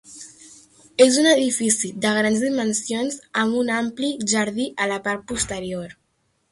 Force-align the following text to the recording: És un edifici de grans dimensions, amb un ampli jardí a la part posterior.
És 1.05 1.19
un 1.23 1.29
edifici 1.31 1.91
de 2.07 2.13
grans 2.21 2.41
dimensions, 2.47 3.21
amb 3.45 3.61
un 3.63 3.73
ampli 3.83 4.13
jardí 4.35 4.71
a 4.87 4.91
la 4.95 5.03
part 5.09 5.31
posterior. 5.35 5.99